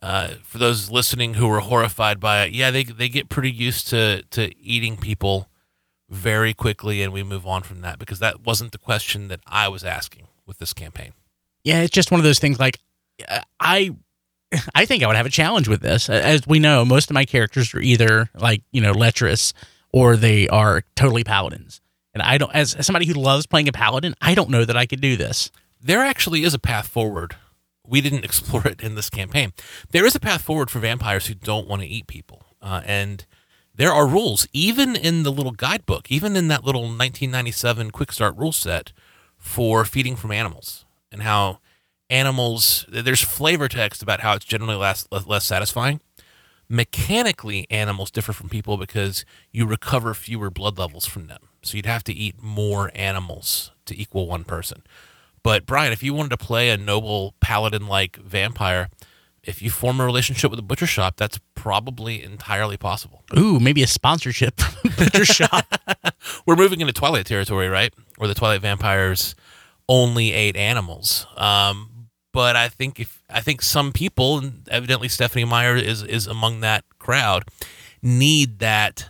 [0.03, 3.89] uh, for those listening who were horrified by it, yeah, they they get pretty used
[3.89, 5.49] to to eating people
[6.11, 9.69] very quickly, and we move on from that because that wasn't the question that I
[9.69, 11.15] was asking with this campaign.
[11.67, 12.61] Yeah, it's just one of those things.
[12.61, 12.79] Like,
[13.29, 13.91] uh, I,
[14.77, 16.09] I think I would have a challenge with this.
[16.09, 19.53] As we know, most of my characters are either like you know lecherous
[19.93, 21.81] or they are totally paladins.
[22.15, 24.87] And I don't, as, somebody who loves playing a paladin, I don't know that I
[24.87, 25.51] could do this.
[25.83, 27.35] There actually is a path forward.
[27.85, 29.53] We didn't explore it in this campaign.
[29.91, 33.27] There is a path forward for vampires who don't want to eat people, uh, and
[33.75, 38.37] there are rules, even in the little guidebook, even in that little 1997 quick start
[38.37, 38.93] rule set
[39.37, 40.86] for feeding from animals
[41.17, 41.59] and how
[42.11, 42.85] animals.
[42.89, 46.01] There's flavor text about how it's generally less less satisfying.
[46.69, 51.49] Mechanically, animals differ from people because you recover fewer blood levels from them.
[51.63, 54.83] So you'd have to eat more animals to equal one person.
[55.43, 58.89] But Brian, if you wanted to play a noble paladin like vampire,
[59.45, 63.23] if you form a relationship with a butcher shop, that's probably entirely possible.
[63.39, 64.61] Ooh, maybe a sponsorship
[64.99, 65.67] butcher shop.
[66.47, 67.95] We're moving into Twilight territory, right?
[68.17, 69.37] Where the Twilight vampires
[69.89, 71.27] only ate animals.
[71.37, 76.27] Um, but I think if I think some people, and evidently Stephenie Meyer is is
[76.27, 77.45] among that crowd,
[78.03, 79.09] need that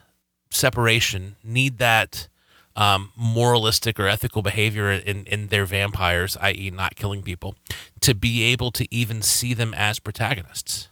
[0.50, 2.28] separation, need that
[2.76, 7.56] um, moralistic or ethical behavior in, in their vampires, i.e., not killing people,
[8.00, 10.88] to be able to even see them as protagonists.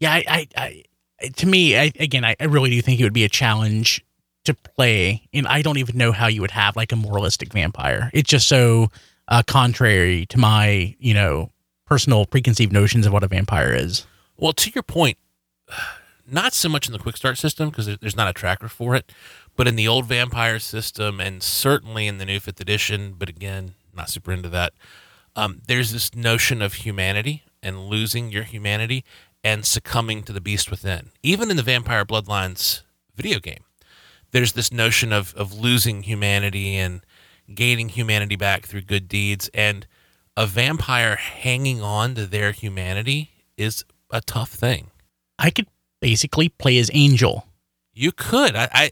[0.00, 0.84] Yeah, I, I,
[1.20, 4.04] I to me, I, again, I, I really do think it would be a challenge
[4.44, 8.10] to play, and I don't even know how you would have like a moralistic vampire.
[8.12, 8.90] It's just so
[9.28, 11.50] uh, contrary to my, you know,
[11.86, 14.06] personal preconceived notions of what a vampire is.
[14.36, 15.18] Well, to your point,
[16.30, 19.12] not so much in the quick start system because there's not a tracker for it,
[19.56, 23.74] but in the old vampire system and certainly in the new fifth edition, but again,
[23.94, 24.72] not super into that.
[25.34, 29.04] Um, there's this notion of humanity and losing your humanity
[29.44, 31.10] and succumbing to the beast within.
[31.22, 32.82] Even in the Vampire Bloodlines
[33.14, 33.64] video game,
[34.32, 37.05] there's this notion of of losing humanity and
[37.54, 39.50] gaining humanity back through good deeds.
[39.54, 39.86] And
[40.36, 44.90] a vampire hanging on to their humanity is a tough thing.
[45.38, 45.66] I could
[46.00, 47.46] basically play as Angel.
[47.92, 48.54] You could.
[48.54, 48.90] I, I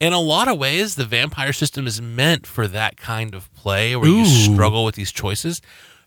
[0.00, 3.96] in a lot of ways, the vampire system is meant for that kind of play
[3.96, 5.60] where you struggle with these choices.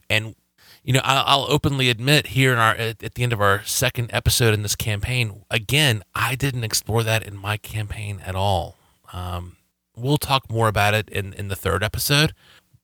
[0.10, 0.36] And
[0.84, 3.64] you know, I'll, I'll openly admit here in our at, at the end of our
[3.64, 8.78] second episode in this campaign, again, I didn't explore that in my campaign at all.
[9.14, 9.58] Um,
[9.96, 12.34] we'll talk more about it in in the third episode,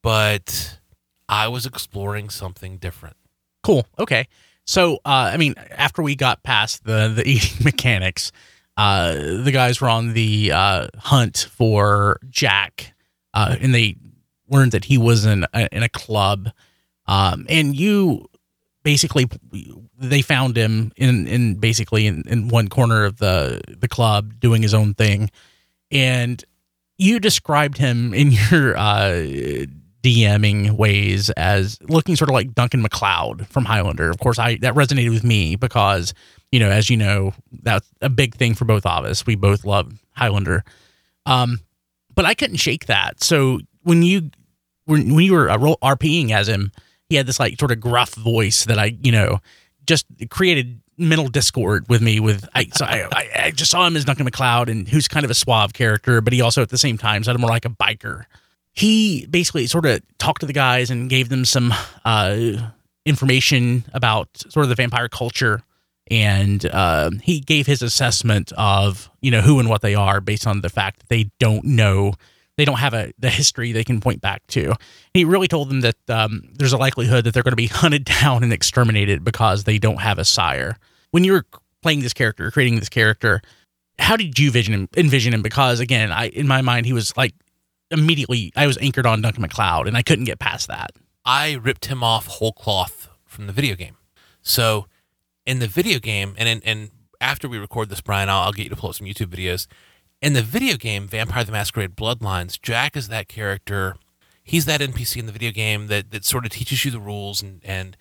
[0.01, 0.79] but
[1.29, 3.17] I was exploring something different.
[3.63, 3.85] Cool.
[3.99, 4.27] Okay.
[4.65, 8.31] So, uh, I mean, after we got past the the eating mechanics,
[8.75, 12.93] uh, the guys were on the uh, hunt for Jack,
[13.33, 13.95] uh, and they
[14.49, 16.49] learned that he was in a, in a club,
[17.07, 18.29] um, and you
[18.83, 19.25] basically
[19.97, 24.61] they found him in in basically in, in one corner of the the club doing
[24.61, 25.29] his own thing,
[25.91, 26.43] and
[26.97, 29.65] you described him in your uh,
[30.03, 34.09] DMing ways as looking sort of like Duncan MacLeod from Highlander.
[34.09, 36.13] Of course, I that resonated with me because
[36.51, 39.25] you know, as you know, that's a big thing for both of us.
[39.25, 40.63] We both love Highlander,
[41.25, 41.59] um,
[42.15, 43.21] but I couldn't shake that.
[43.21, 44.31] So when you
[44.85, 46.71] when when you were uh, RPing as him,
[47.09, 49.39] he had this like sort of gruff voice that I you know
[49.85, 52.19] just created mental discord with me.
[52.19, 55.23] With I so I, I, I just saw him as Duncan MacLeod, and who's kind
[55.23, 57.69] of a suave character, but he also at the same time sounded more like a
[57.69, 58.25] biker
[58.77, 61.73] he basically sort of talked to the guys and gave them some
[62.05, 62.37] uh,
[63.07, 65.63] information about sort of the vampire culture
[66.09, 70.45] and uh, he gave his assessment of you know who and what they are based
[70.45, 72.13] on the fact that they don't know
[72.57, 74.73] they don't have a the history they can point back to
[75.13, 78.05] he really told them that um, there's a likelihood that they're going to be hunted
[78.05, 80.77] down and exterminated because they don't have a sire
[81.11, 81.45] when you were
[81.81, 83.41] playing this character creating this character
[83.99, 87.15] how did you vision him, envision him because again i in my mind he was
[87.15, 87.33] like
[87.91, 90.91] immediately I was anchored on Duncan MacLeod, and I couldn't get past that.
[91.25, 93.97] I ripped him off whole cloth from the video game.
[94.41, 94.87] So
[95.45, 98.63] in the video game, and in, and after we record this, Brian, I'll, I'll get
[98.63, 99.67] you to pull up some YouTube videos.
[100.19, 103.97] In the video game, Vampire the Masquerade Bloodlines, Jack is that character.
[104.43, 107.43] He's that NPC in the video game that, that sort of teaches you the rules
[107.43, 107.95] and, and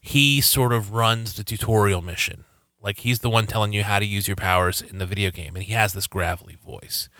[0.00, 2.44] he sort of runs the tutorial mission.
[2.80, 5.56] Like he's the one telling you how to use your powers in the video game,
[5.56, 7.10] and he has this gravelly voice.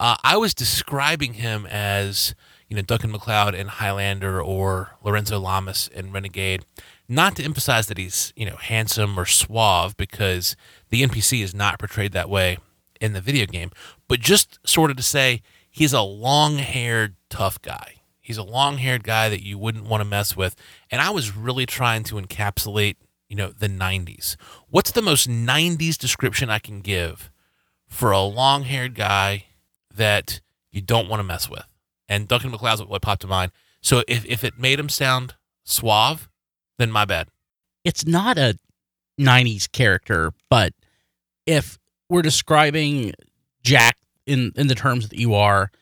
[0.00, 2.34] Uh, I was describing him as
[2.68, 6.64] you know Duncan MacLeod in Highlander or Lorenzo Lamas in Renegade,
[7.10, 10.56] not to emphasize that he's you know handsome or suave because
[10.88, 12.56] the NPC is not portrayed that way
[13.02, 13.70] in the video game,
[14.08, 17.96] but just sort of to say he's a long-haired tough guy.
[18.20, 20.54] He's a long-haired guy that you wouldn't want to mess with,
[20.90, 22.96] and I was really trying to encapsulate
[23.28, 24.36] you know the 90s.
[24.68, 27.30] What's the most 90s description I can give
[27.88, 29.46] for a long-haired guy
[29.94, 31.64] that you don't want to mess with?
[32.08, 33.52] And Duncan MacLeod's what popped to mind.
[33.80, 35.34] So if, if it made him sound
[35.64, 36.28] suave,
[36.78, 37.28] then my bad.
[37.84, 38.58] It's not a
[39.18, 40.74] 90s character, but
[41.46, 41.78] if
[42.12, 43.14] we're describing
[43.62, 43.96] Jack
[44.26, 45.72] in in the terms that you are,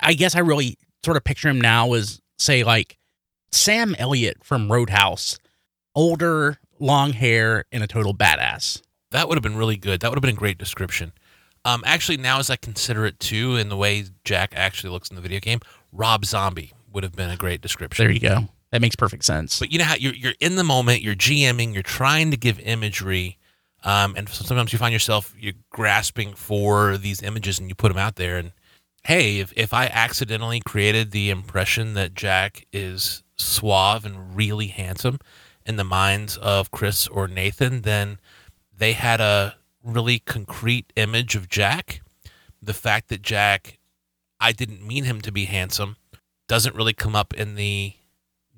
[0.00, 2.96] I guess I really sort of picture him now as say like
[3.50, 5.38] Sam Elliott from Roadhouse,
[5.94, 8.80] older, long hair, and a total badass.
[9.10, 10.00] That would have been really good.
[10.00, 11.12] That would have been a great description.
[11.64, 15.16] Um, actually, now as I consider it too, in the way Jack actually looks in
[15.16, 15.58] the video game,
[15.90, 18.04] Rob Zombie would have been a great description.
[18.04, 18.48] There you go.
[18.70, 19.58] That makes perfect sense.
[19.58, 22.60] But you know how you're you're in the moment, you're GMing, you're trying to give
[22.60, 23.38] imagery,
[23.84, 27.98] um, and sometimes you find yourself you're grasping for these images and you put them
[27.98, 28.36] out there.
[28.36, 28.52] And
[29.04, 35.18] hey, if if I accidentally created the impression that Jack is suave and really handsome
[35.64, 38.18] in the minds of Chris or Nathan, then
[38.76, 42.02] they had a really concrete image of Jack.
[42.62, 43.78] The fact that Jack,
[44.40, 45.96] I didn't mean him to be handsome,
[46.48, 47.94] doesn't really come up in the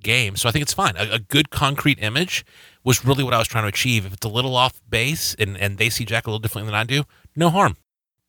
[0.02, 0.36] game.
[0.36, 0.94] So I think it's fine.
[0.96, 2.44] A, a, good concrete image
[2.88, 4.06] was really what I was trying to achieve.
[4.06, 6.74] If it's a little off base and, and they see Jack a little differently than
[6.74, 7.04] I do,
[7.36, 7.76] no harm.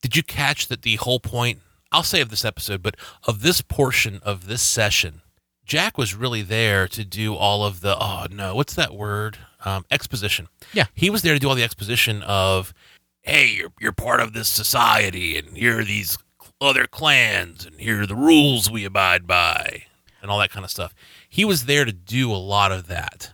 [0.02, 1.60] Did you catch that the whole point,
[1.93, 5.22] I'll say of this episode, but of this portion of this session,
[5.63, 9.38] Jack was really there to do all of the, oh no, what's that word?
[9.63, 10.50] Um, exposition.
[10.74, 10.88] Yeah.
[10.93, 12.74] He was there to do all the exposition of,
[13.22, 16.17] hey, you're, you're part of this society and here are these
[16.60, 19.84] other clans and here are the rules we abide by
[20.22, 20.93] and all that kind of stuff.
[21.30, 23.32] He was there to do a lot of that.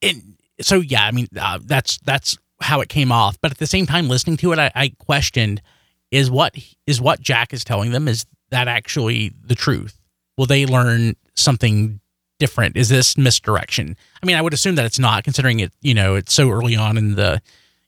[0.00, 3.38] And so, yeah, I mean, uh, that's that's how it came off.
[3.40, 5.62] But at the same time, listening to it, I, I questioned:
[6.10, 9.98] is what is what Jack is telling them is that actually the truth?
[10.36, 12.00] Will they learn something
[12.38, 12.76] different?
[12.76, 13.96] Is this misdirection?
[14.22, 15.72] I mean, I would assume that it's not, considering it.
[15.80, 17.40] You know, it's so early on in the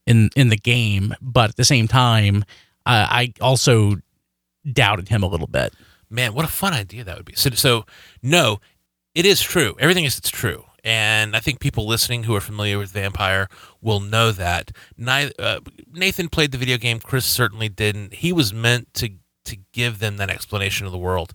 [0.07, 1.15] in in the game.
[1.21, 2.45] But at the same time,
[2.87, 3.97] uh, I also
[4.71, 5.75] doubted him a little bit.
[6.11, 7.35] Man, what a fun idea that would be.
[7.35, 7.87] So, so
[8.23, 8.61] no,
[9.15, 9.75] it is true.
[9.79, 10.65] Everything is it's true.
[10.85, 13.49] And I think people listening who are familiar with Vampire
[13.81, 14.73] will know that.
[14.99, 15.61] Uh,
[15.93, 16.99] Nathan played the video game.
[16.99, 18.15] Chris certainly didn't.
[18.15, 19.11] He was meant to
[19.45, 21.35] to give them that explanation of the world.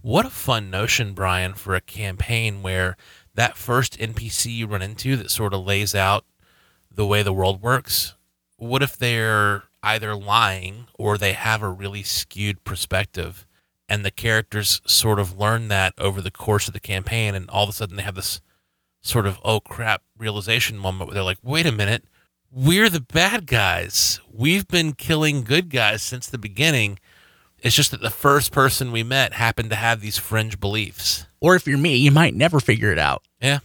[0.00, 2.96] What a fun notion, Brian, for a campaign where
[3.34, 6.24] that first NPC you run into that sort of lays out
[6.88, 8.14] the way the world works.
[8.58, 13.44] What if they're either lying or they have a really skewed perspective?
[13.88, 17.64] and the characters sort of learn that over the course of the campaign and all
[17.64, 18.40] of a sudden they have this
[19.08, 22.04] sort of oh crap realization moment where they're like wait a minute.
[22.50, 24.20] We're the bad guys.
[24.32, 26.98] We've been killing good guys since the beginning.
[27.58, 31.26] It's just that the first person we met happened to have these fringe beliefs.
[31.40, 33.22] Or if you're me you might never figure it out.
[33.40, 33.58] Yeah.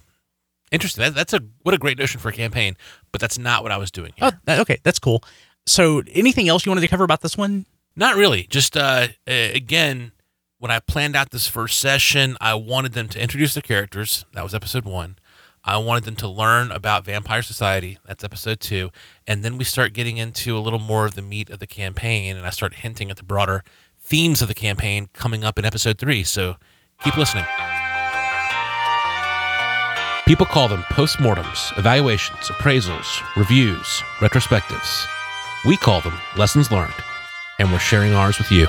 [0.72, 1.04] Interesting.
[1.04, 2.76] That, that's a what a great notion for a campaign
[3.12, 4.32] but that's not what i was doing here.
[4.34, 5.24] oh that, okay that's cool.
[5.66, 7.66] So anything else you wanted to cover about this one?
[7.96, 8.44] Not really.
[8.50, 10.12] Just uh, again,
[10.58, 14.26] when I planned out this first session, I wanted them to introduce the characters.
[14.34, 15.18] That was episode one.
[15.65, 17.97] I wanted them to learn about Vampire Society.
[18.06, 18.91] That's episode two.
[19.26, 22.36] And then we start getting into a little more of the meat of the campaign,
[22.36, 23.63] and I start hinting at the broader
[23.97, 26.24] themes of the campaign coming up in episode three.
[26.24, 26.57] So
[27.01, 27.45] keep listening.
[30.28, 35.05] People call them postmortems, evaluations, appraisals, reviews, retrospectives.
[35.66, 36.93] We call them lessons learned
[37.59, 38.68] and we're sharing ours with you.